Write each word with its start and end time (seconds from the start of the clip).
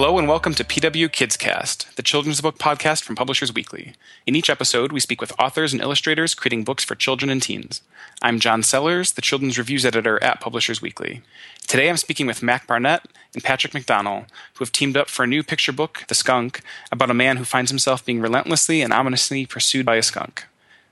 Hello 0.00 0.16
and 0.16 0.28
welcome 0.28 0.54
to 0.54 0.62
PW 0.62 1.10
Kids 1.10 1.36
Cast, 1.36 1.96
the 1.96 2.04
children's 2.04 2.40
book 2.40 2.56
podcast 2.56 3.02
from 3.02 3.16
Publishers 3.16 3.52
Weekly. 3.52 3.94
In 4.28 4.36
each 4.36 4.48
episode, 4.48 4.92
we 4.92 5.00
speak 5.00 5.20
with 5.20 5.32
authors 5.40 5.72
and 5.72 5.82
illustrators 5.82 6.36
creating 6.36 6.62
books 6.62 6.84
for 6.84 6.94
children 6.94 7.28
and 7.28 7.42
teens. 7.42 7.82
I'm 8.22 8.38
John 8.38 8.62
Sellers, 8.62 9.10
the 9.10 9.20
children's 9.20 9.58
reviews 9.58 9.84
editor 9.84 10.22
at 10.22 10.40
Publishers 10.40 10.80
Weekly. 10.80 11.22
Today 11.66 11.90
I'm 11.90 11.96
speaking 11.96 12.28
with 12.28 12.44
Mac 12.44 12.68
Barnett 12.68 13.06
and 13.34 13.42
Patrick 13.42 13.72
McDonnell, 13.72 14.28
who 14.54 14.64
have 14.64 14.70
teamed 14.70 14.96
up 14.96 15.08
for 15.08 15.24
a 15.24 15.26
new 15.26 15.42
picture 15.42 15.72
book, 15.72 16.04
The 16.06 16.14
Skunk, 16.14 16.62
about 16.92 17.10
a 17.10 17.12
man 17.12 17.36
who 17.36 17.44
finds 17.44 17.72
himself 17.72 18.06
being 18.06 18.20
relentlessly 18.20 18.82
and 18.82 18.92
ominously 18.92 19.46
pursued 19.46 19.84
by 19.84 19.96
a 19.96 20.02
skunk. 20.04 20.46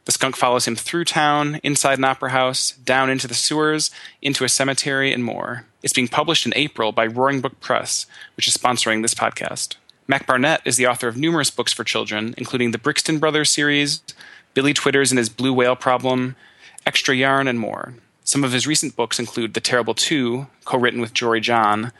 The 0.06 0.12
skunk 0.12 0.36
follows 0.36 0.66
him 0.66 0.76
through 0.76 1.04
town, 1.04 1.58
inside 1.64 1.98
an 1.98 2.04
opera 2.04 2.30
house, 2.30 2.70
down 2.70 3.10
into 3.10 3.26
the 3.26 3.34
sewers, 3.34 3.90
into 4.22 4.44
a 4.44 4.48
cemetery, 4.48 5.12
and 5.12 5.22
more. 5.22 5.66
It's 5.82 5.92
being 5.92 6.06
published 6.06 6.46
in 6.46 6.52
April 6.54 6.92
by 6.92 7.06
Roaring 7.06 7.40
Brook 7.40 7.60
Press, 7.60 8.06
which 8.36 8.46
is 8.46 8.56
sponsoring 8.56 9.02
this 9.02 9.14
podcast. 9.14 9.74
Mac 10.06 10.24
Barnett 10.24 10.62
is 10.64 10.76
the 10.76 10.86
author 10.86 11.08
of 11.08 11.16
numerous 11.16 11.50
books 11.50 11.72
for 11.72 11.82
children, 11.82 12.36
including 12.38 12.70
the 12.70 12.78
Brixton 12.78 13.18
Brothers 13.18 13.50
series, 13.50 14.00
Billy 14.54 14.72
Twitters 14.72 15.10
and 15.10 15.18
His 15.18 15.28
Blue 15.28 15.52
Whale 15.52 15.74
Problem, 15.74 16.36
Extra 16.86 17.14
Yarn, 17.14 17.48
and 17.48 17.58
more. 17.58 17.94
Some 18.22 18.44
of 18.44 18.52
his 18.52 18.66
recent 18.66 18.94
books 18.94 19.18
include 19.18 19.54
The 19.54 19.60
Terrible 19.60 19.94
Two, 19.94 20.46
co 20.64 20.78
written 20.78 21.00
with 21.00 21.14
Jory 21.14 21.40
John, 21.40 21.90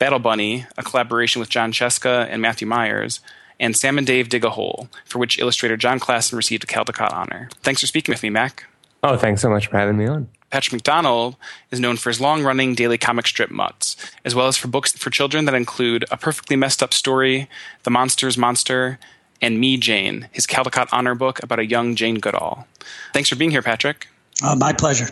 Battle 0.00 0.18
Bunny, 0.18 0.66
a 0.76 0.82
collaboration 0.82 1.38
with 1.38 1.48
Jon 1.48 1.70
Scieszka 1.70 2.26
and 2.28 2.42
Matthew 2.42 2.66
Myers, 2.66 3.20
and 3.62 3.76
Sam 3.76 3.96
and 3.96 4.06
Dave 4.06 4.28
Dig 4.28 4.44
a 4.44 4.50
Hole, 4.50 4.88
for 5.06 5.18
which 5.18 5.38
illustrator 5.38 5.76
Jon 5.76 6.00
Klassen 6.00 6.36
received 6.36 6.64
a 6.64 6.66
Caldecott 6.66 7.12
honor. 7.14 7.48
Thanks 7.62 7.80
for 7.80 7.86
speaking 7.86 8.12
with 8.12 8.22
me, 8.22 8.28
Mac. 8.28 8.66
Oh, 9.02 9.16
thanks 9.16 9.40
so 9.40 9.48
much 9.48 9.68
for 9.68 9.78
having 9.78 9.96
me 9.96 10.06
on. 10.06 10.28
Patrick 10.50 10.82
McDonnell 10.82 11.36
is 11.70 11.80
known 11.80 11.96
for 11.96 12.10
his 12.10 12.20
long 12.20 12.42
running 12.42 12.74
daily 12.74 12.98
comic 12.98 13.26
strip 13.26 13.50
Mutts, 13.50 13.96
as 14.24 14.34
well 14.34 14.48
as 14.48 14.56
for 14.56 14.68
books 14.68 14.92
for 14.92 15.08
children 15.08 15.46
that 15.46 15.54
include 15.54 16.04
A 16.10 16.16
Perfectly 16.16 16.56
Messed 16.56 16.82
Up 16.82 16.92
Story, 16.92 17.48
The 17.84 17.90
Monster's 17.90 18.36
Monster, 18.36 18.98
and 19.40 19.58
Me, 19.58 19.76
Jane, 19.76 20.28
his 20.32 20.46
Caldecott 20.46 20.88
honor 20.92 21.14
book 21.14 21.42
about 21.42 21.58
a 21.58 21.66
young 21.66 21.94
Jane 21.94 22.16
Goodall. 22.16 22.66
Thanks 23.14 23.28
for 23.28 23.36
being 23.36 23.50
here, 23.50 23.62
Patrick. 23.62 24.08
Uh, 24.42 24.54
my 24.56 24.72
pleasure. 24.72 25.08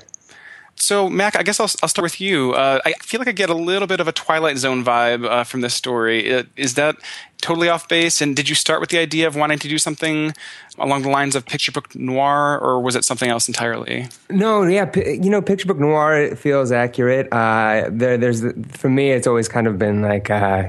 So, 0.80 1.10
Mac, 1.10 1.36
I 1.36 1.42
guess 1.42 1.60
I'll, 1.60 1.70
I'll 1.82 1.88
start 1.88 2.02
with 2.02 2.20
you. 2.20 2.52
Uh, 2.52 2.80
I 2.84 2.94
feel 3.02 3.20
like 3.20 3.28
I 3.28 3.32
get 3.32 3.50
a 3.50 3.54
little 3.54 3.86
bit 3.86 4.00
of 4.00 4.08
a 4.08 4.12
Twilight 4.12 4.56
Zone 4.56 4.82
vibe 4.82 5.26
uh, 5.26 5.44
from 5.44 5.60
this 5.60 5.74
story. 5.74 6.32
Uh, 6.32 6.44
is 6.56 6.74
that 6.74 6.96
totally 7.42 7.68
off 7.68 7.86
base? 7.86 8.22
And 8.22 8.34
did 8.34 8.48
you 8.48 8.54
start 8.54 8.80
with 8.80 8.88
the 8.88 8.98
idea 8.98 9.26
of 9.26 9.36
wanting 9.36 9.58
to 9.58 9.68
do 9.68 9.76
something 9.76 10.34
along 10.78 11.02
the 11.02 11.10
lines 11.10 11.36
of 11.36 11.44
picture 11.44 11.70
book 11.70 11.94
noir, 11.94 12.58
or 12.58 12.80
was 12.80 12.96
it 12.96 13.04
something 13.04 13.28
else 13.28 13.46
entirely? 13.46 14.08
No, 14.30 14.62
yeah, 14.64 14.90
you 14.96 15.28
know, 15.28 15.42
picture 15.42 15.66
book 15.66 15.78
noir 15.78 16.34
feels 16.34 16.72
accurate. 16.72 17.30
Uh, 17.30 17.88
there, 17.90 18.16
there's 18.16 18.42
for 18.72 18.88
me, 18.88 19.10
it's 19.10 19.26
always 19.26 19.48
kind 19.48 19.66
of 19.66 19.78
been 19.78 20.00
like 20.00 20.30
uh, 20.30 20.64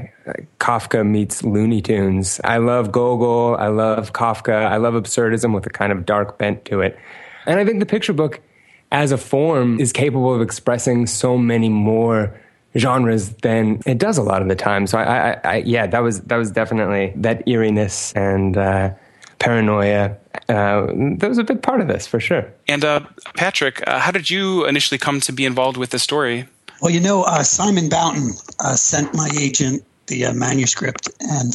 Kafka 0.59 1.07
meets 1.07 1.43
Looney 1.43 1.81
Tunes. 1.81 2.41
I 2.43 2.57
love 2.57 2.91
Gogol. 2.91 3.55
I 3.57 3.67
love 3.67 4.11
Kafka. 4.11 4.65
I 4.65 4.75
love 4.75 4.93
absurdism 4.93 5.55
with 5.55 5.65
a 5.65 5.69
kind 5.69 5.93
of 5.93 6.05
dark 6.05 6.37
bent 6.37 6.65
to 6.65 6.81
it. 6.81 6.99
And 7.45 7.59
I 7.59 7.65
think 7.65 7.79
the 7.79 7.85
picture 7.85 8.13
book 8.13 8.41
as 8.92 9.11
a 9.11 9.17
form 9.17 9.80
is 9.80 9.94
capable 9.94 10.34
of 10.34 10.42
expressing 10.42 11.08
so 11.08 11.38
many 11.38 11.70
more 11.70 12.38
genres 12.78 13.34
than 13.36 13.81
it 13.86 13.97
does 13.97 14.17
a 14.17 14.23
lot 14.23 14.42
of 14.42 14.47
the 14.47 14.56
time. 14.56 14.88
So 14.88 14.97
I, 14.97 15.31
I, 15.31 15.39
I 15.44 15.56
yeah, 15.66 15.88
that 15.88 16.00
was 16.00 16.22
that 16.22 16.38
was 16.38 16.52
definitely 16.52 17.14
that 17.17 17.47
eeriness 17.47 18.14
and 18.14 18.58
uh, 18.58 18.92
paranoia. 19.39 20.17
Uh, 20.47 20.88
that 21.17 21.28
was 21.28 21.38
a 21.38 21.44
big 21.44 21.62
part 21.62 21.81
of 21.81 21.88
this 21.88 22.08
for 22.08 22.19
sure. 22.19 22.52
And 22.67 22.86
uh, 22.86 23.02
Patrick, 23.36 23.86
uh, 23.88 24.00
how 24.00 24.12
did 24.12 24.30
you 24.30 24.66
initially 24.66 24.97
come 24.97 25.19
to 25.22 25.34
be 25.34 25.45
involved 25.45 25.78
with 25.78 25.89
the 25.89 26.00
story? 26.00 26.47
Well, 26.81 26.92
you 26.92 27.00
know, 27.00 27.23
uh, 27.23 27.44
Simon 27.44 27.89
Boughton 27.89 28.31
uh, 28.59 28.75
sent 28.75 29.13
my 29.13 29.30
agent 29.40 29.84
the 30.07 30.34
manuscript, 30.34 31.09
and 31.19 31.53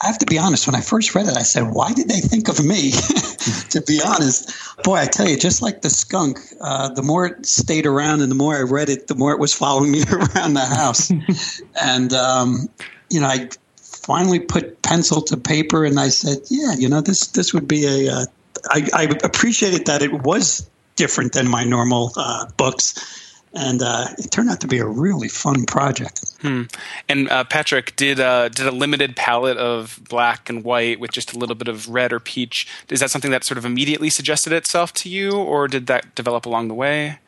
I 0.00 0.06
have 0.06 0.18
to 0.18 0.26
be 0.26 0.38
honest, 0.38 0.66
when 0.66 0.74
I 0.74 0.80
first 0.80 1.14
read 1.14 1.26
it, 1.26 1.36
I 1.36 1.42
said, 1.42 1.62
why 1.62 1.92
did 1.92 2.08
they 2.08 2.20
think 2.20 2.48
of 2.48 2.64
me? 2.64 2.90
to 3.70 3.82
be 3.86 4.00
honest, 4.04 4.52
boy, 4.82 4.96
I 4.96 5.06
tell 5.06 5.28
you, 5.28 5.36
just 5.36 5.62
like 5.62 5.82
the 5.82 5.90
skunk, 5.90 6.40
uh, 6.60 6.90
the 6.90 7.02
more 7.02 7.26
it 7.26 7.46
stayed 7.46 7.86
around 7.86 8.20
and 8.20 8.30
the 8.30 8.34
more 8.34 8.56
I 8.56 8.62
read 8.62 8.88
it, 8.88 9.06
the 9.06 9.14
more 9.14 9.32
it 9.32 9.38
was 9.38 9.54
following 9.54 9.92
me 9.92 10.02
around 10.12 10.54
the 10.54 10.66
house. 10.66 11.10
and, 11.80 12.12
um, 12.12 12.68
you 13.10 13.20
know, 13.20 13.28
I 13.28 13.48
finally 13.76 14.40
put 14.40 14.82
pencil 14.82 15.22
to 15.22 15.36
paper 15.36 15.84
and 15.84 15.98
I 15.98 16.08
said, 16.08 16.38
yeah, 16.50 16.74
you 16.76 16.88
know, 16.88 17.00
this, 17.00 17.28
this 17.28 17.54
would 17.54 17.68
be 17.68 17.86
a. 17.86 18.12
Uh, 18.12 18.26
I, 18.66 18.88
I 18.94 19.02
appreciated 19.24 19.86
that 19.86 20.02
it 20.02 20.12
was 20.12 20.68
different 20.96 21.32
than 21.32 21.48
my 21.48 21.64
normal 21.64 22.12
uh, 22.16 22.46
books 22.56 23.23
and 23.54 23.82
uh, 23.82 24.06
it 24.18 24.30
turned 24.30 24.50
out 24.50 24.60
to 24.60 24.66
be 24.66 24.78
a 24.78 24.86
really 24.86 25.28
fun 25.28 25.64
project. 25.64 26.34
Hmm. 26.40 26.62
And 27.08 27.28
uh, 27.30 27.44
Patrick 27.44 27.94
did 27.96 28.20
uh, 28.20 28.48
did 28.48 28.66
a 28.66 28.70
limited 28.70 29.16
palette 29.16 29.56
of 29.56 30.00
black 30.08 30.50
and 30.50 30.64
white 30.64 31.00
with 31.00 31.12
just 31.12 31.32
a 31.32 31.38
little 31.38 31.54
bit 31.54 31.68
of 31.68 31.88
red 31.88 32.12
or 32.12 32.20
peach. 32.20 32.66
Is 32.90 33.00
that 33.00 33.10
something 33.10 33.30
that 33.30 33.44
sort 33.44 33.58
of 33.58 33.64
immediately 33.64 34.10
suggested 34.10 34.52
itself 34.52 34.92
to 34.94 35.08
you, 35.08 35.32
or 35.32 35.68
did 35.68 35.86
that 35.86 36.14
develop 36.14 36.46
along 36.46 36.68
the 36.68 36.74
way? 36.74 37.18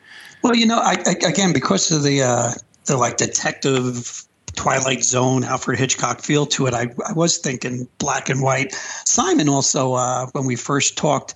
Well, 0.43 0.55
you 0.55 0.65
know, 0.65 0.79
I, 0.79 0.97
I, 1.05 1.15
again 1.27 1.53
because 1.53 1.91
of 1.91 2.03
the 2.03 2.21
uh, 2.21 2.51
the 2.85 2.97
like 2.97 3.17
detective 3.17 4.23
Twilight 4.55 5.03
Zone, 5.03 5.43
Alfred 5.43 5.79
Hitchcock 5.79 6.19
feel 6.19 6.45
to 6.47 6.65
it, 6.65 6.73
I, 6.73 6.87
I 7.07 7.13
was 7.13 7.37
thinking 7.37 7.87
black 7.99 8.27
and 8.27 8.41
white. 8.41 8.73
Simon 9.05 9.47
also, 9.47 9.93
uh, 9.93 10.25
when 10.31 10.45
we 10.45 10.55
first 10.55 10.97
talked, 10.97 11.35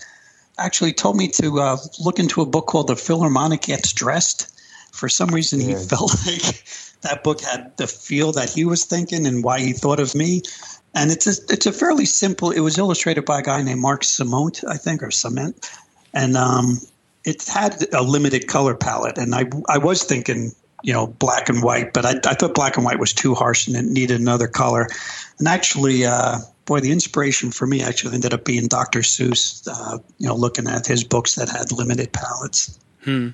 actually 0.57 0.91
told 0.91 1.17
me 1.17 1.27
to 1.27 1.59
uh, 1.59 1.77
look 2.03 2.19
into 2.19 2.41
a 2.41 2.45
book 2.45 2.65
called 2.65 2.87
The 2.87 2.95
Philharmonic 2.95 3.61
Gets 3.61 3.93
Dressed 3.93 4.51
for 4.91 5.09
some 5.09 5.29
reason, 5.29 5.59
yeah. 5.59 5.77
he 5.77 5.85
felt 5.85 6.15
like 6.27 6.63
that 7.01 7.23
book 7.23 7.41
had 7.41 7.75
the 7.77 7.87
feel 7.87 8.31
that 8.33 8.49
he 8.49 8.65
was 8.65 8.85
thinking 8.85 9.25
and 9.25 9.43
why 9.43 9.59
he 9.59 9.73
thought 9.73 9.99
of 9.99 10.13
me. 10.15 10.41
And 10.93 11.11
it's 11.11 11.27
a, 11.27 11.53
it's 11.53 11.65
a 11.65 11.71
fairly 11.71 12.05
simple. 12.05 12.51
It 12.51 12.59
was 12.59 12.77
illustrated 12.77 13.25
by 13.25 13.39
a 13.39 13.43
guy 13.43 13.61
named 13.61 13.79
Mark 13.79 14.03
Simont, 14.03 14.63
I 14.67 14.77
think, 14.77 15.01
or 15.01 15.11
Cement, 15.11 15.69
and 16.13 16.35
um, 16.35 16.79
it 17.23 17.47
had 17.47 17.85
a 17.93 18.03
limited 18.03 18.47
color 18.47 18.75
palette. 18.75 19.17
And 19.17 19.33
I 19.33 19.45
I 19.69 19.77
was 19.77 20.03
thinking, 20.03 20.51
you 20.83 20.91
know, 20.91 21.07
black 21.07 21.47
and 21.47 21.63
white, 21.63 21.93
but 21.93 22.05
I, 22.05 22.15
I 22.29 22.33
thought 22.33 22.55
black 22.55 22.75
and 22.75 22.85
white 22.85 22.99
was 22.99 23.13
too 23.13 23.35
harsh 23.35 23.67
and 23.67 23.77
it 23.77 23.85
needed 23.85 24.19
another 24.19 24.47
color. 24.47 24.89
And 25.39 25.47
actually, 25.47 26.05
uh, 26.05 26.39
boy, 26.65 26.81
the 26.81 26.91
inspiration 26.91 27.51
for 27.51 27.65
me 27.65 27.81
actually 27.81 28.15
ended 28.15 28.33
up 28.33 28.43
being 28.43 28.67
Dr. 28.67 28.99
Seuss. 28.99 29.65
Uh, 29.71 29.99
you 30.17 30.27
know, 30.27 30.35
looking 30.35 30.67
at 30.67 30.85
his 30.85 31.05
books 31.05 31.35
that 31.35 31.47
had 31.47 31.71
limited 31.71 32.11
palettes. 32.11 32.77
Hmm. 33.03 33.29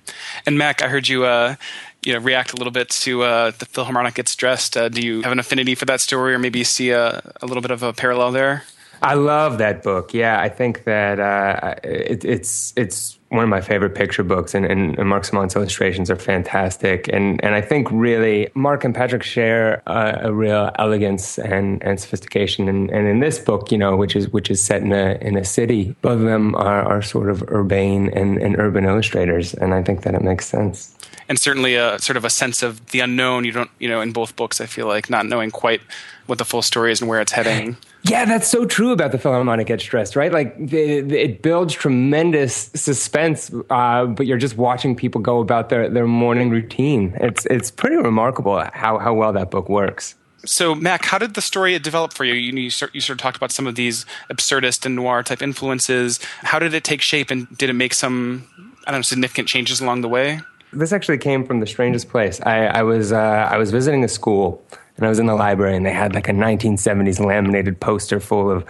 And 0.45 0.57
Mac, 0.57 0.81
I 0.81 0.87
heard 0.87 1.07
you, 1.07 1.25
uh, 1.25 1.55
you 2.03 2.13
know, 2.13 2.19
react 2.19 2.53
a 2.53 2.55
little 2.55 2.71
bit 2.71 2.89
to 2.89 3.23
uh, 3.23 3.51
the 3.57 3.65
Philharmonic 3.65 4.15
gets 4.15 4.35
dressed. 4.35 4.77
Uh, 4.77 4.89
do 4.89 5.01
you 5.01 5.21
have 5.21 5.31
an 5.31 5.39
affinity 5.39 5.75
for 5.75 5.85
that 5.85 6.01
story, 6.01 6.33
or 6.33 6.39
maybe 6.39 6.63
see 6.63 6.91
a, 6.91 7.21
a 7.41 7.45
little 7.45 7.61
bit 7.61 7.71
of 7.71 7.83
a 7.83 7.91
parallel 7.93 8.31
there? 8.31 8.63
I 9.01 9.13
love 9.13 9.57
that 9.59 9.83
book. 9.83 10.13
Yeah, 10.13 10.39
I 10.39 10.49
think 10.49 10.85
that 10.85 11.19
uh, 11.19 11.75
it, 11.83 12.25
it's 12.25 12.73
it's 12.75 13.16
one 13.29 13.43
of 13.43 13.49
my 13.49 13.61
favorite 13.61 13.93
picture 13.93 14.23
books, 14.23 14.55
and, 14.55 14.65
and, 14.65 14.97
and 14.97 15.09
Mark 15.09 15.23
Simont's 15.23 15.55
illustrations 15.55 16.09
are 16.09 16.15
fantastic. 16.15 17.09
And 17.11 17.43
and 17.43 17.55
I 17.55 17.61
think 17.61 17.87
really 17.91 18.49
Mark 18.53 18.83
and 18.83 18.95
Patrick 18.95 19.23
share 19.23 19.83
a, 19.85 20.19
a 20.23 20.33
real 20.33 20.71
elegance 20.79 21.37
and, 21.37 21.83
and 21.83 21.99
sophistication. 21.99 22.69
And, 22.69 22.89
and 22.89 23.07
in 23.07 23.19
this 23.19 23.39
book, 23.39 23.71
you 23.71 23.77
know, 23.77 23.97
which 23.97 24.15
is 24.15 24.29
which 24.29 24.49
is 24.49 24.63
set 24.63 24.81
in 24.81 24.93
a 24.93 25.17
in 25.21 25.35
a 25.37 25.43
city, 25.43 25.95
both 26.01 26.19
of 26.19 26.21
them 26.21 26.55
are, 26.55 26.83
are 26.83 27.01
sort 27.01 27.29
of 27.29 27.43
urbane 27.49 28.09
and, 28.09 28.37
and 28.37 28.57
urban 28.59 28.85
illustrators, 28.85 29.53
and 29.53 29.73
I 29.73 29.83
think 29.83 30.03
that 30.03 30.15
it 30.15 30.21
makes 30.21 30.47
sense 30.47 30.93
and 31.27 31.39
certainly 31.39 31.75
a 31.75 31.99
sort 31.99 32.17
of 32.17 32.25
a 32.25 32.29
sense 32.29 32.63
of 32.63 32.85
the 32.87 32.99
unknown. 32.99 33.45
You 33.45 33.51
don't, 33.51 33.71
you 33.79 33.87
know, 33.87 34.01
in 34.01 34.11
both 34.11 34.35
books, 34.35 34.61
I 34.61 34.65
feel 34.65 34.87
like 34.87 35.09
not 35.09 35.25
knowing 35.25 35.51
quite 35.51 35.81
what 36.27 36.37
the 36.37 36.45
full 36.45 36.61
story 36.61 36.91
is 36.91 37.01
and 37.01 37.09
where 37.09 37.21
it's 37.21 37.31
heading. 37.31 37.77
Yeah, 38.03 38.25
that's 38.25 38.47
so 38.47 38.65
true 38.65 38.91
about 38.91 39.11
the 39.11 39.17
Philharmonic 39.17 39.67
Gets 39.67 39.83
Dressed, 39.83 40.15
right? 40.15 40.31
Like 40.31 40.55
it 40.57 41.41
builds 41.41 41.73
tremendous 41.73 42.69
suspense, 42.73 43.51
uh, 43.69 44.05
but 44.05 44.25
you're 44.25 44.37
just 44.37 44.55
watching 44.55 44.95
people 44.95 45.19
go 45.19 45.39
about 45.39 45.69
their, 45.69 45.89
their 45.89 46.07
morning 46.07 46.49
routine. 46.49 47.17
It's 47.19 47.45
it's 47.47 47.71
pretty 47.71 47.97
remarkable 47.97 48.63
how 48.73 48.97
how 48.99 49.13
well 49.13 49.33
that 49.33 49.51
book 49.51 49.67
works. 49.67 50.15
So, 50.45 50.75
Mac, 50.75 51.03
how 51.03 51.17
did 51.17 51.33
the 51.33 51.41
story 51.41 51.77
develop 51.79 52.13
for 52.13 52.23
you? 52.23 52.33
You, 52.33 52.53
you, 52.53 52.69
sort, 52.69 52.95
you 52.95 53.01
sort 53.01 53.15
of 53.15 53.21
talked 53.21 53.35
about 53.35 53.51
some 53.51 53.67
of 53.67 53.75
these 53.75 54.05
absurdist 54.31 54.85
and 54.85 54.95
noir 54.95 55.21
type 55.23 55.41
influences. 55.41 56.19
How 56.43 56.59
did 56.59 56.73
it 56.73 56.85
take 56.85 57.01
shape, 57.01 57.31
and 57.31 57.49
did 57.57 57.69
it 57.69 57.73
make 57.73 57.93
some 57.93 58.47
I 58.85 58.91
don't 58.91 58.99
know 58.99 59.03
significant 59.03 59.49
changes 59.49 59.81
along 59.81 60.01
the 60.01 60.09
way? 60.09 60.39
This 60.77 60.93
actually 60.93 61.17
came 61.17 61.45
from 61.45 61.59
the 61.59 61.67
strangest 61.67 62.09
place. 62.09 62.39
I, 62.41 62.65
I 62.67 62.83
was 62.83 63.11
uh, 63.11 63.49
I 63.51 63.57
was 63.57 63.71
visiting 63.71 64.03
a 64.03 64.07
school 64.07 64.61
and 64.95 65.05
I 65.05 65.09
was 65.09 65.19
in 65.19 65.25
the 65.25 65.35
library 65.35 65.75
and 65.75 65.85
they 65.85 65.93
had 65.93 66.13
like 66.13 66.27
a 66.27 66.31
1970s 66.31 67.23
laminated 67.23 67.79
poster 67.79 68.19
full 68.19 68.49
of 68.49 68.65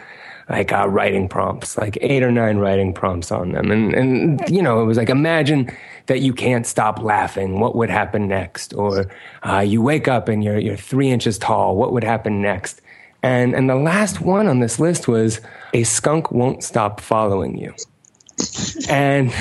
like 0.50 0.72
uh, 0.72 0.88
writing 0.88 1.28
prompts, 1.28 1.78
like 1.78 1.98
eight 2.02 2.24
or 2.24 2.32
nine 2.32 2.58
writing 2.58 2.94
prompts 2.94 3.32
on 3.32 3.52
them. 3.52 3.70
And, 3.72 3.94
and, 3.94 4.50
you 4.50 4.62
know, 4.62 4.82
it 4.82 4.86
was 4.86 4.98
like, 4.98 5.10
imagine 5.10 5.70
that 6.06 6.22
you 6.22 6.34
can't 6.34 6.66
stop 6.66 7.02
laughing. 7.02 7.60
What 7.60 7.76
would 7.76 7.90
happen 7.90 8.28
next? 8.28 8.74
Or 8.74 9.12
uh, 9.44 9.60
you 9.60 9.82
wake 9.82 10.08
up 10.08 10.30
and 10.30 10.44
you're, 10.44 10.58
you're 10.58 10.78
three 10.78 11.10
inches 11.10 11.38
tall. 11.38 11.76
What 11.76 11.92
would 11.92 12.04
happen 12.04 12.42
next? 12.42 12.82
And, 13.24 13.56
and 13.56 13.70
the 13.70 13.76
last 13.76 14.22
one 14.22 14.48
on 14.48 14.60
this 14.60 14.80
list 14.80 15.08
was 15.08 15.42
a 15.74 15.84
skunk 15.84 16.32
won't 16.32 16.64
stop 16.64 17.02
following 17.02 17.58
you. 17.58 17.74
and 18.90 19.34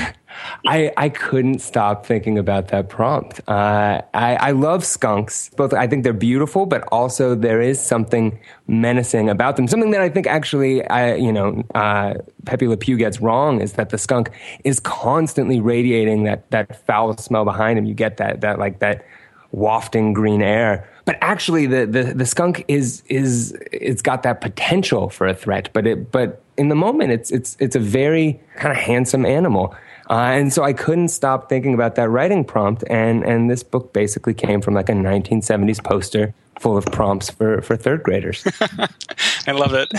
I, 0.66 0.92
I 0.96 1.08
couldn't 1.08 1.60
stop 1.60 2.06
thinking 2.06 2.38
about 2.38 2.68
that 2.68 2.88
prompt. 2.88 3.40
Uh, 3.48 4.02
I, 4.14 4.36
I 4.36 4.50
love 4.52 4.84
skunks. 4.84 5.50
Both, 5.56 5.72
I 5.72 5.86
think 5.86 6.04
they're 6.04 6.12
beautiful, 6.12 6.66
but 6.66 6.82
also 6.92 7.34
there 7.34 7.60
is 7.60 7.80
something 7.80 8.38
menacing 8.66 9.28
about 9.28 9.56
them. 9.56 9.68
Something 9.68 9.90
that 9.92 10.00
I 10.00 10.08
think 10.08 10.26
actually, 10.26 10.84
I, 10.86 11.14
you 11.14 11.32
know, 11.32 11.62
uh, 11.74 12.14
Pepe 12.44 12.66
Le 12.68 12.76
Pew 12.76 12.96
gets 12.96 13.20
wrong 13.20 13.60
is 13.60 13.74
that 13.74 13.90
the 13.90 13.98
skunk 13.98 14.30
is 14.64 14.80
constantly 14.80 15.60
radiating 15.60 16.24
that, 16.24 16.50
that 16.50 16.84
foul 16.86 17.16
smell 17.16 17.44
behind 17.44 17.78
him. 17.78 17.84
You 17.84 17.94
get 17.94 18.16
that, 18.16 18.40
that 18.40 18.58
like 18.58 18.80
that 18.80 19.04
wafting 19.52 20.12
green 20.12 20.42
air. 20.42 20.88
But 21.04 21.18
actually, 21.20 21.66
the, 21.66 21.86
the, 21.86 22.14
the 22.14 22.26
skunk 22.26 22.64
is, 22.66 23.02
is, 23.06 23.56
it's 23.70 24.02
got 24.02 24.24
that 24.24 24.40
potential 24.40 25.08
for 25.08 25.26
a 25.28 25.34
threat, 25.34 25.70
but 25.72 25.86
it, 25.86 26.10
but 26.10 26.42
in 26.56 26.68
the 26.68 26.74
moment, 26.74 27.12
it's, 27.12 27.30
it's, 27.30 27.56
it's 27.60 27.76
a 27.76 27.80
very 27.80 28.40
kind 28.56 28.76
of 28.76 28.82
handsome 28.82 29.24
animal. 29.24 29.74
Uh, 30.08 30.14
and 30.14 30.52
so 30.52 30.62
I 30.62 30.72
couldn't 30.72 31.08
stop 31.08 31.48
thinking 31.48 31.74
about 31.74 31.96
that 31.96 32.08
writing 32.08 32.44
prompt. 32.44 32.84
And, 32.88 33.24
and 33.24 33.50
this 33.50 33.62
book 33.62 33.92
basically 33.92 34.34
came 34.34 34.60
from 34.60 34.74
like 34.74 34.88
a 34.88 34.92
1970s 34.92 35.82
poster 35.82 36.34
full 36.60 36.76
of 36.76 36.86
prompts 36.86 37.30
for, 37.30 37.60
for 37.62 37.76
third 37.76 38.02
graders. 38.02 38.46
I 39.46 39.52
love 39.52 39.74
it. 39.74 39.92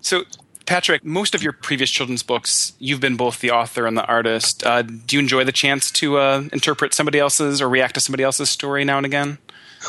so, 0.00 0.24
Patrick, 0.66 1.04
most 1.04 1.34
of 1.34 1.42
your 1.42 1.52
previous 1.52 1.90
children's 1.90 2.22
books, 2.22 2.72
you've 2.78 3.00
been 3.00 3.16
both 3.16 3.40
the 3.40 3.50
author 3.50 3.86
and 3.86 3.96
the 3.96 4.04
artist. 4.04 4.64
Uh, 4.66 4.82
do 4.82 5.16
you 5.16 5.20
enjoy 5.20 5.44
the 5.44 5.52
chance 5.52 5.90
to 5.92 6.18
uh, 6.18 6.44
interpret 6.52 6.92
somebody 6.92 7.18
else's 7.18 7.62
or 7.62 7.68
react 7.68 7.94
to 7.94 8.00
somebody 8.00 8.22
else's 8.22 8.50
story 8.50 8.84
now 8.84 8.98
and 8.98 9.06
again? 9.06 9.38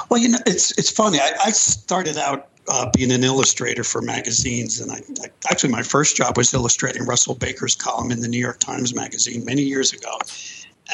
Well, 0.09 0.19
you 0.19 0.29
know, 0.29 0.37
it's 0.45 0.77
it's 0.77 0.91
funny. 0.91 1.19
I, 1.19 1.31
I 1.45 1.51
started 1.51 2.17
out 2.17 2.47
uh, 2.69 2.89
being 2.95 3.11
an 3.11 3.23
illustrator 3.23 3.83
for 3.83 4.01
magazines. 4.01 4.79
And 4.79 4.91
I, 4.91 5.01
I, 5.23 5.29
actually, 5.49 5.71
my 5.71 5.83
first 5.83 6.15
job 6.15 6.37
was 6.37 6.53
illustrating 6.53 7.05
Russell 7.05 7.35
Baker's 7.35 7.75
column 7.75 8.11
in 8.11 8.21
the 8.21 8.27
New 8.27 8.39
York 8.39 8.59
Times 8.59 8.93
Magazine 8.93 9.43
many 9.43 9.63
years 9.63 9.91
ago. 9.91 10.17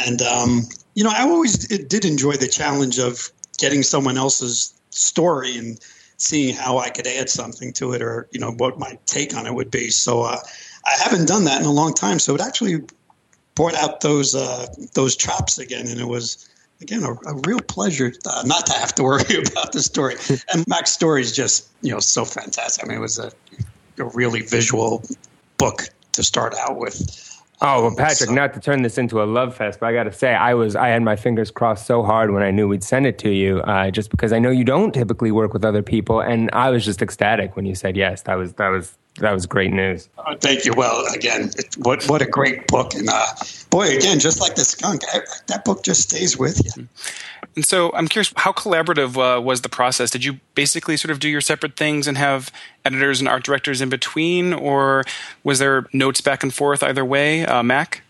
And, 0.06 0.22
um, 0.22 0.62
you 0.96 1.04
know, 1.04 1.12
I 1.14 1.22
always 1.22 1.68
did 1.68 2.06
enjoy 2.06 2.34
the 2.34 2.48
challenge 2.48 2.98
of 3.00 3.30
getting 3.58 3.84
someone 3.84 4.18
else's 4.18 4.74
story 4.90 5.58
and 5.58 5.80
seeing 6.18 6.56
how 6.56 6.78
I 6.78 6.90
could 6.90 7.08
add 7.08 7.30
something 7.30 7.74
to 7.74 7.92
it 7.94 8.02
or, 8.02 8.28
you 8.32 8.40
know, 8.40 8.52
what 8.52 8.80
my 8.80 8.98
take 9.06 9.36
on 9.36 9.46
it 9.46 9.54
would 9.54 9.72
be. 9.72 9.90
So 9.90 10.22
uh, 10.22 10.38
I 10.86 11.04
haven't 11.04 11.28
done 11.28 11.44
that 11.46 11.60
in 11.60 11.68
a 11.68 11.72
long 11.72 11.94
time. 11.94 12.20
So 12.20 12.36
it 12.36 12.42
actually 12.42 12.82
brought 13.56 13.76
out 13.76 14.02
those 14.02 14.36
uh, 14.36 14.68
those 14.94 15.16
chops 15.16 15.58
again. 15.58 15.88
And 15.88 16.00
it 16.00 16.08
was 16.08 16.50
again, 16.82 17.04
a, 17.04 17.12
a 17.12 17.36
real 17.48 17.60
pleasure 17.60 18.14
uh, 18.26 18.44
not 18.46 18.66
to 18.68 18.74
have 18.74 18.94
to 18.96 19.04
worry 19.04 19.24
about 19.52 19.72
the 19.72 19.82
story. 19.82 20.16
and 20.54 20.68
Mac's 20.68 20.92
story 20.92 21.22
is 21.22 21.32
just, 21.32 21.70
you 21.82 21.92
know, 21.92 22.00
so 22.00 22.26
fantastic. 22.26 22.84
I 22.84 22.88
mean, 22.88 22.98
it 22.98 23.02
was 23.02 23.20
a, 23.20 23.32
a 23.98 24.06
really 24.06 24.42
visual 24.42 25.04
book 25.58 25.90
to 26.14 26.24
start 26.24 26.56
out 26.56 26.78
with. 26.78 27.35
Oh 27.62 27.84
well, 27.84 27.96
Patrick. 27.96 28.30
Not 28.30 28.54
to 28.54 28.60
turn 28.60 28.82
this 28.82 28.98
into 28.98 29.22
a 29.22 29.26
love 29.26 29.56
fest, 29.56 29.80
but 29.80 29.88
I 29.88 29.94
got 29.94 30.04
to 30.04 30.12
say, 30.12 30.34
I 30.34 30.54
was 30.54 30.76
I 30.76 30.90
had 30.90 31.02
my 31.04 31.16
fingers 31.16 31.52
crossed 31.52 31.86
so 31.86 32.04
hard 32.04 32.32
when 32.32 32.44
I 32.44 32.52
knew 32.52 32.68
we'd 32.68 32.84
send 32.84 33.08
it 33.08 33.18
to 33.20 33.30
you, 33.30 33.60
uh, 33.62 33.92
just 33.92 34.12
because 34.12 34.34
I 34.34 34.40
know 34.40 34.50
you 34.50 34.66
don't 34.66 34.94
typically 34.94 35.32
work 35.32 35.54
with 35.54 35.64
other 35.64 35.82
people, 35.82 36.20
and 36.20 36.50
I 36.54 36.70
was 36.70 36.84
just 36.84 37.02
ecstatic 37.02 37.56
when 37.56 37.66
you 37.66 37.76
said 37.76 37.96
yes. 37.96 38.24
That 38.24 38.36
was 38.36 38.54
that 38.54 38.70
was 38.70 38.98
that 39.20 39.32
was 39.32 39.46
great 39.46 39.72
news. 39.72 40.10
Oh, 40.18 40.36
thank 40.42 40.66
you. 40.66 40.74
Well, 40.74 41.06
again, 41.14 41.52
it, 41.58 41.76
what 41.80 42.04
what 42.10 42.22
a 42.22 42.26
great 42.26 42.68
book, 42.68 42.94
and 42.94 43.08
uh, 43.10 43.28
boy, 43.70 43.96
again, 43.96 44.20
just 44.20 44.42
like 44.42 44.56
the 44.56 44.66
skunk, 44.66 45.02
I, 45.14 45.22
that 45.48 45.64
book 45.64 45.84
just 45.84 46.10
stays 46.10 46.38
with 46.38 46.62
you. 46.76 46.88
And 47.56 47.66
so, 47.66 47.92
I'm 47.94 48.08
curious, 48.08 48.34
how 48.36 48.52
collaborative 48.52 49.16
uh, 49.18 49.42
was 49.42 49.62
the 49.62 49.70
process? 49.70 50.10
Did 50.10 50.26
you 50.26 50.40
basically 50.56 50.98
sort 50.98 51.12
of 51.12 51.20
do 51.20 51.30
your 51.30 51.42
separate 51.42 51.78
things 51.78 52.08
and 52.08 52.18
have 52.18 52.52
editors 52.84 53.22
and 53.22 53.30
art 53.30 53.44
directors 53.44 53.80
in 53.80 53.90
between, 53.90 54.54
or 54.54 55.04
was 55.44 55.60
there 55.60 55.88
notes 55.94 56.20
back 56.20 56.44
and 56.44 56.54
forth 56.54 56.84
either 56.84 57.06
way? 57.06 57.46
Uh, 57.46 57.64
Mac. 57.64 58.04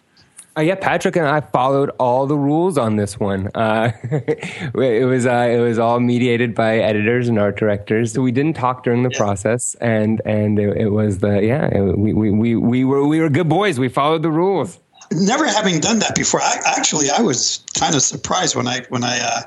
Uh, 0.58 0.62
yeah, 0.62 0.76
Patrick 0.76 1.18
and 1.18 1.28
I 1.28 1.42
followed 1.42 1.90
all 2.00 2.28
the 2.28 2.38
rules 2.38 2.78
on 2.78 2.96
this 2.96 3.20
one. 3.20 3.50
Uh, 3.54 3.92
it 4.04 5.06
was 5.06 5.26
uh, 5.26 5.50
it 5.52 5.60
was 5.60 5.78
all 5.78 6.00
mediated 6.00 6.56
by 6.56 6.78
editors 6.78 7.28
and 7.28 7.38
art 7.38 7.58
directors. 7.58 8.14
So 8.14 8.22
we 8.22 8.32
didn't 8.32 8.56
talk 8.56 8.84
during 8.84 9.04
the 9.04 9.10
yeah. 9.12 9.18
process, 9.18 9.76
and 9.76 10.22
and 10.24 10.58
it, 10.58 10.78
it 10.78 10.90
was 10.90 11.18
the 11.18 11.44
yeah 11.44 11.66
it, 11.66 11.98
we, 11.98 12.14
we 12.14 12.32
we 12.32 12.56
we 12.56 12.86
were 12.86 13.06
we 13.06 13.20
were 13.20 13.30
good 13.30 13.50
boys. 13.50 13.80
We 13.80 13.90
followed 13.90 14.24
the 14.24 14.32
rules. 14.32 14.80
Never 15.12 15.48
having 15.48 15.80
done 15.80 16.00
that 16.00 16.16
before, 16.16 16.42
I 16.42 16.58
actually 16.66 17.10
I 17.10 17.22
was 17.22 17.64
kind 17.78 17.96
of 17.96 18.02
surprised 18.02 18.56
when 18.56 18.68
I 18.68 18.86
when 18.90 19.04
I 19.04 19.20
uh, 19.20 19.42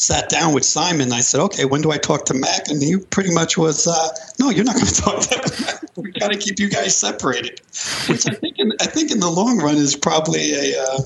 sat 0.00 0.30
down 0.30 0.54
with 0.54 0.64
Simon. 0.64 1.12
I 1.12 1.20
said, 1.20 1.40
okay, 1.40 1.66
when 1.66 1.82
do 1.82 1.92
I 1.92 1.98
talk 1.98 2.24
to 2.26 2.34
Mac? 2.34 2.68
And 2.68 2.82
he 2.82 2.96
pretty 2.96 3.34
much 3.34 3.58
was, 3.58 3.86
uh, 3.86 4.08
no, 4.38 4.48
you're 4.48 4.64
not 4.64 4.76
going 4.76 4.86
to 4.94 4.94
talk 4.94 5.20
to 5.20 5.62
Mac. 5.62 5.96
We 5.96 6.12
got 6.12 6.32
to 6.32 6.38
keep 6.38 6.58
you 6.58 6.70
guys 6.70 6.96
separated, 6.96 7.60
which 8.08 8.26
I 8.26 8.34
think, 8.34 8.58
in, 8.58 8.72
I 8.80 8.86
think 8.86 9.10
in 9.10 9.20
the 9.20 9.28
long 9.28 9.58
run 9.58 9.76
is 9.76 9.94
probably 9.94 10.54
a, 10.54 10.82
uh, 10.82 11.00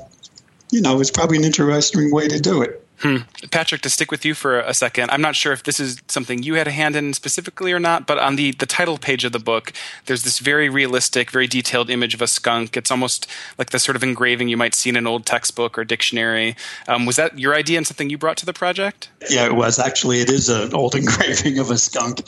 you 0.71 0.81
know, 0.81 1.01
it's 1.01 1.11
probably 1.11 1.39
an 1.39 1.45
interesting 1.45 2.13
way 2.13 2.29
to 2.29 2.39
do 2.39 2.63
it. 2.63 2.84
Hmm. 3.01 3.19
Patrick, 3.51 3.83
to 3.83 3.91
stick 3.91 4.11
with 4.11 4.25
you 4.25 4.35
for 4.35 4.61
a 4.61 4.73
second, 4.73 5.11
I'm 5.11 5.21
not 5.21 5.35
sure 5.35 5.53
if 5.53 5.65
this 5.65 5.81
is 5.81 6.01
something 6.09 6.43
you 6.43 6.55
had 6.55 6.69
a 6.69 6.71
hand 6.71 6.95
in 6.97 7.13
specifically 7.13 7.73
or 7.73 7.81
not, 7.81 8.07
but 8.07 8.19
on 8.19 8.37
the, 8.37 8.53
the 8.53 8.67
title 8.67 8.99
page 8.99 9.25
of 9.25 9.33
the 9.33 9.39
book, 9.39 9.73
there's 10.07 10.23
this 10.23 10.39
very 10.39 10.69
realistic, 10.69 11.31
very 11.31 11.47
detailed 11.47 11.91
image 11.91 12.15
of 12.15 12.23
a 12.23 12.27
skunk. 12.27 12.77
It's 12.77 12.91
almost 12.91 13.27
like 13.59 13.71
the 13.71 13.79
sort 13.79 13.97
of 13.97 14.03
engraving 14.03 14.49
you 14.49 14.57
might 14.57 14.75
see 14.75 14.91
in 14.91 14.97
an 14.97 15.07
old 15.07 15.27
textbook 15.27 15.77
or 15.77 15.85
dictionary. 15.85 16.57
Um, 16.87 17.05
was 17.05 17.17
that 17.17 17.39
your 17.39 17.55
idea 17.55 17.79
and 17.79 17.87
something 17.87 18.11
you 18.11 18.19
brought 18.19 18.37
to 18.39 18.47
the 18.47 18.53
project? 18.53 19.11
Yeah, 19.29 19.47
it 19.47 19.55
was. 19.55 19.79
Actually, 19.79 20.21
it 20.21 20.31
is 20.31 20.49
an 20.49 20.73
old 20.73 20.95
engraving 20.95 21.59
of 21.59 21.71
a 21.71 21.79
skunk. 21.79 22.23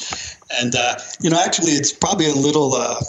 And, 0.61 0.75
uh, 0.75 0.99
you 1.21 1.31
know, 1.31 1.41
actually, 1.41 1.73
it's 1.73 1.93
probably 1.93 2.29
a 2.29 2.35
little 2.35 2.75
uh, 2.75 3.01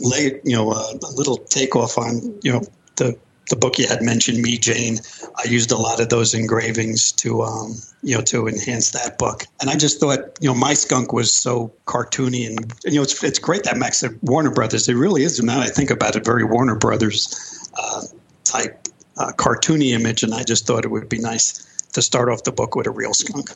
late, 0.00 0.40
you 0.44 0.56
know, 0.56 0.72
uh, 0.72 0.92
a 0.92 1.12
little 1.12 1.36
takeoff 1.36 1.98
on, 1.98 2.38
you 2.42 2.52
know, 2.52 2.62
the 2.96 3.16
the 3.48 3.56
book 3.56 3.78
you 3.78 3.86
had 3.86 4.02
mentioned, 4.02 4.40
Me 4.40 4.56
Jane, 4.56 4.98
I 5.36 5.48
used 5.48 5.72
a 5.72 5.76
lot 5.76 6.00
of 6.00 6.08
those 6.08 6.34
engravings 6.34 7.12
to, 7.12 7.42
um, 7.42 7.74
you 8.02 8.16
know, 8.16 8.22
to 8.22 8.46
enhance 8.48 8.90
that 8.92 9.18
book. 9.18 9.44
And 9.60 9.68
I 9.68 9.76
just 9.76 10.00
thought, 10.00 10.38
you 10.40 10.48
know, 10.48 10.54
my 10.54 10.74
skunk 10.74 11.12
was 11.12 11.32
so 11.32 11.72
cartoony, 11.86 12.46
and, 12.46 12.58
and 12.58 12.94
you 12.94 12.96
know, 12.96 13.02
it's 13.02 13.22
it's 13.22 13.38
great 13.38 13.64
that 13.64 13.76
Max 13.76 14.00
said 14.00 14.18
Warner 14.22 14.50
Brothers. 14.50 14.88
It 14.88 14.94
really 14.94 15.22
is. 15.24 15.42
Now 15.42 15.60
I 15.60 15.66
think 15.66 15.90
about 15.90 16.16
it, 16.16 16.24
very 16.24 16.44
Warner 16.44 16.76
Brothers 16.76 17.70
uh, 17.76 18.02
type 18.44 18.88
uh, 19.16 19.32
cartoony 19.32 19.90
image, 19.90 20.22
and 20.22 20.34
I 20.34 20.44
just 20.44 20.66
thought 20.66 20.84
it 20.84 20.90
would 20.90 21.08
be 21.08 21.18
nice 21.18 21.66
to 21.92 22.02
start 22.02 22.28
off 22.28 22.44
the 22.44 22.52
book 22.52 22.76
with 22.76 22.86
a 22.86 22.90
real 22.90 23.14
skunk. 23.14 23.50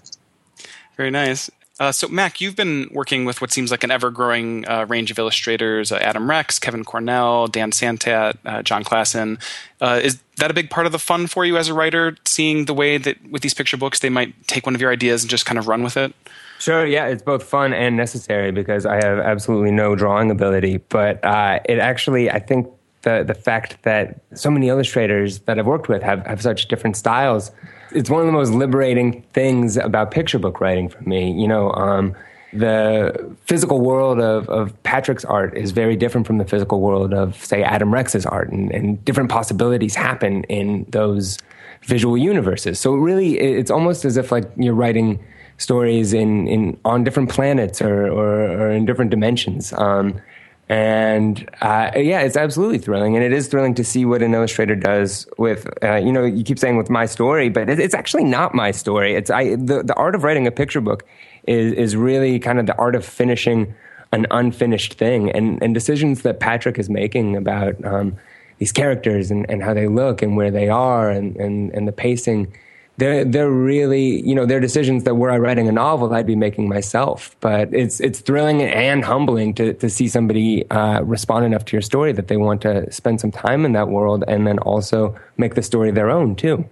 Very 0.96 1.10
nice. 1.10 1.50
Uh, 1.78 1.92
so, 1.92 2.08
Mac, 2.08 2.40
you've 2.40 2.56
been 2.56 2.88
working 2.90 3.26
with 3.26 3.40
what 3.40 3.52
seems 3.52 3.70
like 3.70 3.84
an 3.84 3.90
ever 3.90 4.10
growing 4.10 4.66
uh, 4.66 4.86
range 4.88 5.10
of 5.10 5.18
illustrators 5.18 5.92
uh, 5.92 5.96
Adam 5.96 6.28
Rex, 6.28 6.58
Kevin 6.58 6.84
Cornell, 6.84 7.48
Dan 7.48 7.70
Santat, 7.70 8.38
uh, 8.46 8.62
Jon 8.62 8.82
Klassen. 8.82 9.38
Uh, 9.80 10.00
is 10.02 10.18
that 10.38 10.50
a 10.50 10.54
big 10.54 10.70
part 10.70 10.86
of 10.86 10.92
the 10.92 10.98
fun 10.98 11.26
for 11.26 11.44
you 11.44 11.58
as 11.58 11.68
a 11.68 11.74
writer, 11.74 12.16
seeing 12.24 12.64
the 12.64 12.72
way 12.72 12.96
that 12.96 13.18
with 13.30 13.42
these 13.42 13.52
picture 13.52 13.76
books 13.76 14.00
they 14.00 14.08
might 14.08 14.46
take 14.46 14.64
one 14.64 14.74
of 14.74 14.80
your 14.80 14.90
ideas 14.90 15.22
and 15.22 15.30
just 15.30 15.44
kind 15.44 15.58
of 15.58 15.68
run 15.68 15.82
with 15.82 15.98
it? 15.98 16.14
Sure, 16.58 16.86
yeah, 16.86 17.06
it's 17.06 17.22
both 17.22 17.42
fun 17.42 17.74
and 17.74 17.96
necessary 17.96 18.50
because 18.50 18.86
I 18.86 18.94
have 18.94 19.18
absolutely 19.18 19.70
no 19.70 19.94
drawing 19.94 20.30
ability. 20.30 20.78
But 20.88 21.22
uh, 21.22 21.60
it 21.66 21.78
actually, 21.78 22.30
I 22.30 22.38
think 22.38 22.66
the, 23.06 23.24
the 23.26 23.34
fact 23.34 23.82
that 23.84 24.20
so 24.34 24.50
many 24.50 24.68
illustrators 24.68 25.38
that 25.40 25.58
I've 25.58 25.66
worked 25.66 25.88
with 25.88 26.02
have, 26.02 26.26
have 26.26 26.42
such 26.42 26.68
different 26.68 26.96
styles 26.96 27.50
it's 27.92 28.10
one 28.10 28.20
of 28.20 28.26
the 28.26 28.32
most 28.32 28.50
liberating 28.50 29.22
things 29.32 29.76
about 29.76 30.10
picture 30.10 30.38
book 30.38 30.60
writing 30.60 30.88
for 30.88 31.02
me. 31.02 31.32
You 31.32 31.48
know, 31.48 31.72
um, 31.72 32.14
the 32.52 33.34
physical 33.46 33.80
world 33.80 34.20
of, 34.20 34.48
of 34.48 34.82
Patrick's 34.82 35.24
art 35.24 35.56
is 35.56 35.70
very 35.72 35.96
different 35.96 36.26
from 36.26 36.38
the 36.38 36.44
physical 36.44 36.80
world 36.80 37.12
of, 37.12 37.36
say, 37.44 37.62
Adam 37.62 37.92
Rex's 37.92 38.26
art, 38.26 38.50
and, 38.50 38.70
and 38.72 39.04
different 39.04 39.30
possibilities 39.30 39.94
happen 39.94 40.44
in 40.44 40.86
those 40.90 41.38
visual 41.82 42.16
universes. 42.16 42.80
So 42.80 42.94
really, 42.94 43.38
it's 43.38 43.70
almost 43.70 44.04
as 44.04 44.16
if 44.16 44.32
like 44.32 44.44
you're 44.56 44.74
writing 44.74 45.24
stories 45.58 46.12
in, 46.12 46.46
in 46.48 46.78
on 46.84 47.04
different 47.04 47.30
planets 47.30 47.80
or, 47.80 48.06
or, 48.08 48.50
or 48.50 48.70
in 48.70 48.84
different 48.84 49.10
dimensions. 49.10 49.72
Um, 49.74 50.20
and 50.68 51.48
uh, 51.60 51.92
yeah, 51.94 52.22
it's 52.22 52.36
absolutely 52.36 52.78
thrilling, 52.78 53.14
and 53.14 53.24
it 53.24 53.32
is 53.32 53.46
thrilling 53.46 53.74
to 53.74 53.84
see 53.84 54.04
what 54.04 54.20
an 54.20 54.34
illustrator 54.34 54.74
does 54.74 55.28
with. 55.38 55.68
Uh, 55.82 55.96
you 55.96 56.10
know, 56.10 56.24
you 56.24 56.42
keep 56.42 56.58
saying 56.58 56.76
with 56.76 56.90
my 56.90 57.06
story, 57.06 57.48
but 57.48 57.70
it's 57.70 57.94
actually 57.94 58.24
not 58.24 58.52
my 58.52 58.72
story. 58.72 59.14
It's 59.14 59.30
I 59.30 59.54
the 59.54 59.84
the 59.84 59.94
art 59.94 60.16
of 60.16 60.24
writing 60.24 60.46
a 60.46 60.50
picture 60.50 60.80
book 60.80 61.04
is 61.46 61.72
is 61.72 61.94
really 61.94 62.40
kind 62.40 62.58
of 62.58 62.66
the 62.66 62.76
art 62.76 62.96
of 62.96 63.04
finishing 63.04 63.74
an 64.12 64.26
unfinished 64.32 64.94
thing, 64.94 65.30
and 65.30 65.62
and 65.62 65.72
decisions 65.72 66.22
that 66.22 66.40
Patrick 66.40 66.80
is 66.80 66.90
making 66.90 67.36
about 67.36 67.82
um, 67.84 68.16
these 68.58 68.72
characters 68.72 69.30
and, 69.30 69.48
and 69.48 69.62
how 69.62 69.72
they 69.72 69.86
look 69.86 70.20
and 70.20 70.36
where 70.36 70.50
they 70.50 70.68
are 70.68 71.10
and 71.10 71.36
and, 71.36 71.70
and 71.74 71.86
the 71.86 71.92
pacing 71.92 72.52
they're 72.98 73.24
they're 73.24 73.50
really 73.50 74.26
you 74.26 74.34
know 74.34 74.46
they're 74.46 74.60
decisions 74.60 75.04
that 75.04 75.14
were 75.14 75.30
I 75.30 75.38
writing 75.38 75.68
a 75.68 75.72
novel 75.72 76.12
I'd 76.14 76.26
be 76.26 76.36
making 76.36 76.68
myself. 76.68 77.36
But 77.40 77.72
it's 77.74 78.00
it's 78.00 78.20
thrilling 78.20 78.62
and 78.62 79.04
humbling 79.04 79.54
to 79.54 79.74
to 79.74 79.90
see 79.90 80.08
somebody 80.08 80.68
uh, 80.70 81.02
respond 81.02 81.44
enough 81.44 81.64
to 81.66 81.76
your 81.76 81.82
story 81.82 82.12
that 82.12 82.28
they 82.28 82.36
want 82.36 82.62
to 82.62 82.90
spend 82.92 83.20
some 83.20 83.30
time 83.30 83.64
in 83.64 83.72
that 83.72 83.88
world 83.88 84.24
and 84.26 84.46
then 84.46 84.58
also 84.60 85.14
make 85.36 85.54
the 85.54 85.62
story 85.62 85.90
their 85.90 86.10
own 86.10 86.36
too. 86.36 86.64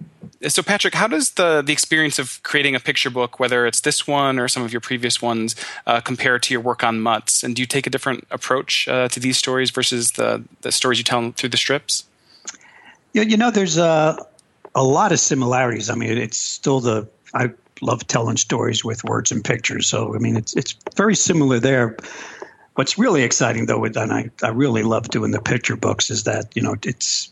So 0.47 0.61
Patrick, 0.61 0.95
how 0.95 1.07
does 1.07 1.31
the 1.31 1.61
the 1.61 1.73
experience 1.73 2.19
of 2.19 2.41
creating 2.43 2.75
a 2.75 2.79
picture 2.79 3.09
book, 3.09 3.39
whether 3.39 3.65
it's 3.65 3.81
this 3.81 4.07
one 4.07 4.39
or 4.39 4.47
some 4.47 4.63
of 4.63 4.73
your 4.73 4.81
previous 4.81 5.21
ones, 5.21 5.55
uh, 5.87 6.01
compare 6.01 6.39
to 6.39 6.53
your 6.53 6.61
work 6.61 6.83
on 6.83 6.99
Mutts? 6.99 7.43
And 7.43 7.55
do 7.55 7.61
you 7.61 7.65
take 7.65 7.87
a 7.87 7.89
different 7.89 8.27
approach 8.31 8.87
uh, 8.87 9.07
to 9.09 9.19
these 9.19 9.37
stories 9.37 9.71
versus 9.71 10.13
the 10.13 10.43
the 10.61 10.71
stories 10.71 10.97
you 10.97 11.03
tell 11.03 11.31
through 11.31 11.49
the 11.49 11.57
strips? 11.57 12.05
Yeah, 13.13 13.23
you 13.23 13.37
know, 13.37 13.49
there's 13.49 13.77
a 13.77 14.17
a 14.75 14.83
lot 14.83 15.11
of 15.11 15.19
similarities. 15.19 15.89
I 15.89 15.95
mean, 15.95 16.17
it's 16.17 16.37
still 16.37 16.81
the 16.81 17.07
I 17.33 17.51
love 17.81 18.05
telling 18.07 18.37
stories 18.37 18.83
with 18.83 19.03
words 19.03 19.31
and 19.31 19.43
pictures. 19.43 19.87
So 19.87 20.13
I 20.13 20.19
mean, 20.19 20.35
it's 20.35 20.55
it's 20.55 20.75
very 20.95 21.15
similar 21.15 21.59
there. 21.59 21.97
What's 22.75 22.97
really 22.97 23.23
exciting 23.23 23.65
though, 23.65 23.83
and 23.85 23.97
I 23.97 24.29
I 24.43 24.49
really 24.49 24.83
love 24.83 25.09
doing 25.09 25.31
the 25.31 25.41
picture 25.41 25.77
books, 25.77 26.11
is 26.11 26.23
that 26.23 26.55
you 26.55 26.61
know 26.61 26.75
it's 26.83 27.31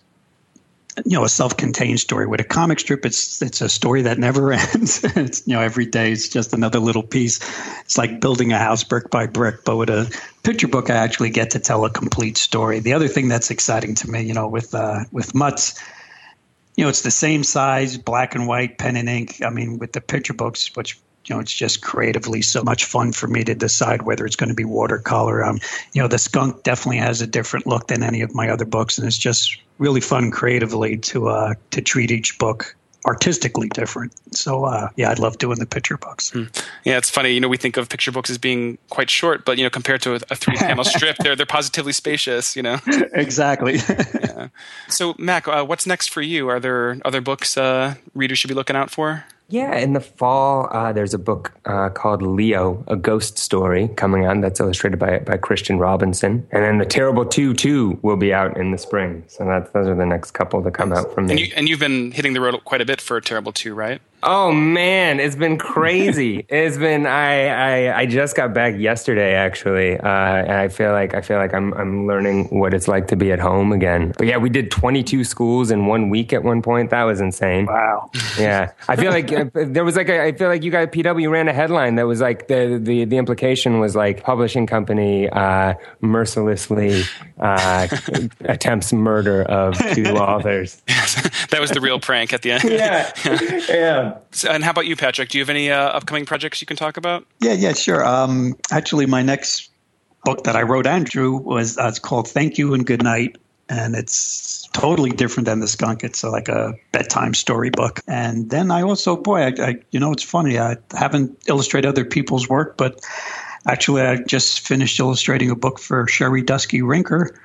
you 1.05 1.17
know 1.17 1.23
a 1.23 1.29
self-contained 1.29 1.99
story 1.99 2.27
with 2.27 2.39
a 2.39 2.43
comic 2.43 2.79
strip 2.79 3.03
it's 3.03 3.41
it's 3.41 3.61
a 3.61 3.69
story 3.69 4.03
that 4.03 4.19
never 4.19 4.53
ends 4.53 5.03
it's 5.15 5.45
you 5.47 5.53
know 5.55 5.59
every 5.59 5.87
day 5.87 6.11
it's 6.11 6.29
just 6.29 6.53
another 6.53 6.77
little 6.77 7.01
piece 7.01 7.39
it's 7.81 7.97
like 7.97 8.21
building 8.21 8.51
a 8.51 8.59
house 8.59 8.83
brick 8.83 9.09
by 9.09 9.25
brick 9.25 9.65
but 9.65 9.75
with 9.75 9.89
a 9.89 10.21
picture 10.43 10.67
book 10.67 10.91
i 10.91 10.95
actually 10.95 11.31
get 11.31 11.49
to 11.49 11.57
tell 11.57 11.83
a 11.83 11.89
complete 11.89 12.37
story 12.37 12.79
the 12.79 12.93
other 12.93 13.07
thing 13.07 13.27
that's 13.27 13.49
exciting 13.49 13.95
to 13.95 14.07
me 14.07 14.21
you 14.21 14.35
know 14.35 14.47
with 14.47 14.75
uh, 14.75 14.99
with 15.11 15.33
mutts 15.33 15.81
you 16.75 16.83
know 16.83 16.89
it's 16.89 17.01
the 17.01 17.11
same 17.11 17.43
size 17.43 17.97
black 17.97 18.35
and 18.35 18.47
white 18.47 18.77
pen 18.77 18.95
and 18.95 19.09
ink 19.09 19.41
i 19.43 19.49
mean 19.49 19.79
with 19.79 19.93
the 19.93 20.01
picture 20.01 20.33
books 20.33 20.75
which 20.75 20.99
you 21.25 21.35
know, 21.35 21.39
it's 21.39 21.53
just 21.53 21.81
creatively 21.81 22.41
so 22.41 22.63
much 22.63 22.85
fun 22.85 23.11
for 23.11 23.27
me 23.27 23.43
to 23.43 23.55
decide 23.55 24.01
whether 24.01 24.25
it's 24.25 24.35
going 24.35 24.49
to 24.49 24.55
be 24.55 24.65
watercolor. 24.65 25.43
Um, 25.43 25.59
you 25.93 26.01
know, 26.01 26.07
the 26.07 26.17
skunk 26.17 26.63
definitely 26.63 26.97
has 26.97 27.21
a 27.21 27.27
different 27.27 27.65
look 27.65 27.87
than 27.87 28.03
any 28.03 28.21
of 28.21 28.35
my 28.35 28.49
other 28.49 28.65
books, 28.65 28.97
and 28.97 29.07
it's 29.07 29.17
just 29.17 29.57
really 29.77 30.01
fun 30.01 30.31
creatively 30.31 30.97
to 30.97 31.29
uh, 31.29 31.53
to 31.71 31.81
treat 31.81 32.11
each 32.11 32.37
book 32.37 32.75
artistically 33.05 33.69
different. 33.69 34.13
So 34.35 34.65
uh, 34.65 34.89
yeah, 34.95 35.09
I 35.09 35.13
love 35.13 35.37
doing 35.37 35.59
the 35.59 35.65
picture 35.65 35.97
books. 35.97 36.31
Hmm. 36.31 36.43
Yeah, 36.83 36.97
it's 36.97 37.09
funny. 37.09 37.31
You 37.31 37.39
know, 37.39 37.47
we 37.47 37.57
think 37.57 37.77
of 37.77 37.89
picture 37.89 38.11
books 38.11 38.29
as 38.29 38.37
being 38.37 38.77
quite 38.89 39.09
short, 39.09 39.45
but 39.45 39.57
you 39.57 39.63
know, 39.63 39.69
compared 39.69 40.01
to 40.03 40.13
a, 40.13 40.19
a 40.29 40.35
three 40.35 40.55
panel 40.55 40.83
strip, 40.83 41.17
they're 41.17 41.35
they're 41.35 41.45
positively 41.45 41.93
spacious. 41.93 42.55
You 42.55 42.63
know, 42.63 42.79
exactly. 43.13 43.75
yeah. 44.21 44.49
So 44.87 45.15
Mac, 45.17 45.47
uh, 45.47 45.65
what's 45.65 45.85
next 45.85 46.09
for 46.09 46.21
you? 46.21 46.49
Are 46.49 46.59
there 46.59 46.97
other 47.05 47.21
books 47.21 47.57
uh, 47.57 47.95
readers 48.13 48.39
should 48.39 48.49
be 48.49 48.55
looking 48.55 48.75
out 48.75 48.89
for? 48.89 49.25
Yeah, 49.53 49.75
in 49.75 49.93
the 49.93 49.99
fall, 49.99 50.67
uh, 50.71 50.93
there's 50.93 51.13
a 51.13 51.19
book 51.19 51.51
uh, 51.65 51.89
called 51.89 52.23
Leo, 52.23 52.83
a 52.87 52.95
ghost 52.95 53.37
story 53.37 53.87
coming 53.89 54.25
out 54.25 54.41
that's 54.41 54.59
illustrated 54.59 54.97
by 54.97 55.19
by 55.19 55.37
Christian 55.37 55.77
Robinson, 55.77 56.47
and 56.51 56.63
then 56.63 56.79
the 56.79 56.87
Terrible 56.87 57.23
Two 57.23 57.53
Two 57.53 57.99
will 58.01 58.17
be 58.17 58.33
out 58.33 58.57
in 58.57 58.71
the 58.71 58.79
spring. 58.79 59.23
So 59.27 59.45
that's 59.45 59.69
those 59.69 59.87
are 59.87 59.93
the 59.93 60.07
next 60.07 60.31
couple 60.31 60.63
to 60.63 60.71
come 60.71 60.91
out 60.91 61.13
from 61.13 61.27
me. 61.27 61.33
And, 61.33 61.39
you, 61.39 61.53
and 61.55 61.69
you've 61.69 61.79
been 61.79 62.11
hitting 62.11 62.33
the 62.33 62.41
road 62.41 62.59
quite 62.65 62.81
a 62.81 62.85
bit 62.85 62.99
for 62.99 63.21
Terrible 63.21 63.51
Two, 63.51 63.75
right? 63.75 64.01
Oh 64.25 64.53
man, 64.53 65.19
it's 65.19 65.35
been 65.35 65.57
crazy. 65.57 66.45
it's 66.49 66.77
been 66.77 67.05
I, 67.05 67.89
I 67.89 67.99
I 67.99 68.05
just 68.05 68.37
got 68.37 68.53
back 68.53 68.77
yesterday 68.77 69.33
actually, 69.35 69.99
uh, 69.99 70.07
and 70.07 70.53
I 70.53 70.69
feel 70.69 70.93
like 70.93 71.13
I 71.13 71.19
feel 71.19 71.37
like 71.37 71.53
I'm 71.53 71.73
I'm 71.73 72.07
learning 72.07 72.45
what 72.45 72.73
it's 72.73 72.87
like 72.87 73.07
to 73.09 73.17
be 73.17 73.33
at 73.33 73.39
home 73.39 73.73
again. 73.73 74.13
But 74.17 74.27
yeah, 74.27 74.37
we 74.37 74.49
did 74.49 74.71
22 74.71 75.25
schools 75.25 75.71
in 75.71 75.87
one 75.87 76.09
week 76.09 76.31
at 76.31 76.41
one 76.41 76.61
point. 76.61 76.89
That 76.91 77.03
was 77.03 77.19
insane. 77.19 77.65
Wow. 77.65 78.09
Yeah, 78.39 78.71
I 78.87 78.95
feel 78.95 79.11
like 79.11 79.29
uh, 79.31 79.45
there 79.53 79.83
was 79.83 79.97
like 79.97 80.07
a, 80.07 80.23
I 80.23 80.31
feel 80.31 80.47
like 80.47 80.63
you 80.63 80.71
guys 80.71 80.87
PW 80.87 81.29
ran 81.29 81.49
a 81.49 81.53
headline 81.53 81.95
that 81.95 82.07
was 82.07 82.21
like 82.21 82.47
the 82.47 82.79
the 82.81 83.03
the 83.03 83.17
implication 83.17 83.81
was 83.81 83.93
like 83.93 84.23
publishing 84.23 84.67
company 84.67 85.27
uh, 85.29 85.73
mercilessly 85.99 87.03
uh, 87.43 87.87
attempts 88.45 88.93
murder 88.93 89.43
of 89.43 89.77
two 89.93 90.05
authors. 90.17 90.81
that 91.49 91.59
was 91.59 91.71
the 91.71 91.81
real 91.81 91.99
prank 91.99 92.33
at 92.33 92.41
the 92.41 92.51
end. 92.51 92.63
yeah. 92.63 93.11
yeah. 93.69 94.17
So, 94.31 94.49
and 94.49 94.63
how 94.63 94.71
about 94.71 94.87
you, 94.87 94.95
Patrick? 94.95 95.29
Do 95.29 95.37
you 95.37 95.43
have 95.43 95.49
any 95.49 95.69
uh, 95.69 95.77
upcoming 95.77 96.25
projects 96.25 96.61
you 96.61 96.65
can 96.65 96.77
talk 96.77 96.97
about? 96.97 97.25
Yeah, 97.39 97.53
yeah, 97.53 97.73
sure. 97.73 98.05
Um, 98.05 98.55
actually, 98.71 99.05
my 99.05 99.21
next 99.21 99.69
book 100.23 100.45
that 100.45 100.55
I 100.55 100.61
wrote, 100.61 100.87
Andrew, 100.87 101.33
was 101.37 101.77
uh, 101.77 101.87
it's 101.87 101.99
called 101.99 102.27
"Thank 102.29 102.57
You 102.57 102.73
and 102.73 102.85
Good 102.85 103.03
Night," 103.03 103.37
and 103.67 103.93
it's 103.93 104.67
totally 104.71 105.11
different 105.11 105.45
than 105.45 105.59
the 105.59 105.67
skunk. 105.67 106.03
It's 106.03 106.23
like 106.23 106.47
a 106.47 106.73
bedtime 106.93 107.33
storybook. 107.33 107.99
And 108.07 108.49
then 108.49 108.71
I 108.71 108.81
also, 108.83 109.17
boy, 109.17 109.41
I, 109.41 109.53
I, 109.59 109.75
you 109.91 109.99
know, 109.99 110.13
it's 110.13 110.23
funny. 110.23 110.59
I 110.59 110.77
haven't 110.95 111.37
illustrated 111.47 111.89
other 111.89 112.05
people's 112.05 112.47
work, 112.47 112.77
but 112.77 113.01
actually, 113.67 114.01
I 114.01 114.17
just 114.23 114.67
finished 114.67 114.99
illustrating 114.99 115.49
a 115.49 115.55
book 115.55 115.79
for 115.79 116.07
Sherri 116.07 116.43
Duskey 116.43 116.81
Rinker 116.81 117.37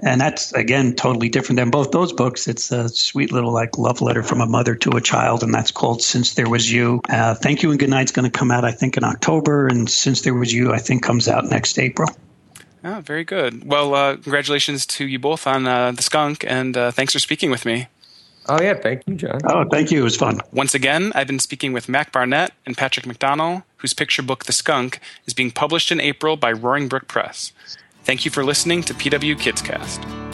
and 0.00 0.20
that's 0.20 0.52
again 0.52 0.94
totally 0.94 1.28
different 1.28 1.58
than 1.58 1.70
both 1.70 1.90
those 1.90 2.12
books. 2.12 2.48
It's 2.48 2.70
a 2.70 2.88
sweet 2.88 3.32
little 3.32 3.52
like 3.52 3.78
love 3.78 4.00
letter 4.00 4.22
from 4.22 4.40
a 4.40 4.46
mother 4.46 4.74
to 4.76 4.90
a 4.90 5.00
child, 5.00 5.42
and 5.42 5.52
that's 5.54 5.70
called 5.70 6.02
"Since 6.02 6.34
There 6.34 6.48
Was 6.48 6.70
You." 6.70 7.00
Uh, 7.08 7.34
Thank 7.34 7.62
you 7.62 7.70
and 7.70 7.78
good 7.78 7.90
night's 7.90 8.12
going 8.12 8.30
to 8.30 8.38
come 8.38 8.50
out, 8.50 8.64
I 8.64 8.72
think, 8.72 8.96
in 8.96 9.04
October, 9.04 9.66
and 9.66 9.88
"Since 9.88 10.22
There 10.22 10.34
Was 10.34 10.52
You," 10.52 10.72
I 10.72 10.78
think, 10.78 11.02
comes 11.02 11.28
out 11.28 11.44
next 11.46 11.78
April. 11.78 12.10
Oh, 12.84 13.00
very 13.00 13.24
good. 13.24 13.66
Well, 13.66 13.94
uh, 13.94 14.16
congratulations 14.16 14.86
to 14.86 15.06
you 15.06 15.18
both 15.18 15.46
on 15.46 15.66
uh, 15.66 15.92
the 15.92 16.02
skunk, 16.02 16.44
and 16.46 16.76
uh, 16.76 16.90
thanks 16.90 17.12
for 17.12 17.18
speaking 17.18 17.50
with 17.50 17.64
me. 17.64 17.88
Oh 18.48 18.62
yeah, 18.62 18.74
thank 18.74 19.02
you, 19.06 19.16
John. 19.16 19.40
Oh, 19.44 19.64
thank 19.68 19.90
you. 19.90 20.00
It 20.00 20.04
was 20.04 20.16
fun. 20.16 20.40
Once 20.52 20.74
again, 20.74 21.10
I've 21.16 21.26
been 21.26 21.40
speaking 21.40 21.72
with 21.72 21.88
Mac 21.88 22.12
Barnett 22.12 22.52
and 22.64 22.76
Patrick 22.76 23.04
McDonnell, 23.04 23.64
whose 23.86 23.94
picture 23.94 24.20
book 24.20 24.46
"The 24.46 24.52
Skunk" 24.52 24.98
is 25.26 25.32
being 25.32 25.52
published 25.52 25.92
in 25.92 26.00
April 26.00 26.36
by 26.36 26.50
Roaring 26.50 26.88
Brook 26.88 27.06
Press. 27.06 27.52
Thank 28.02 28.24
you 28.24 28.32
for 28.32 28.42
listening 28.42 28.82
to 28.82 28.94
PW 28.94 29.38
Kids 29.38 29.62
Cast. 29.62 30.25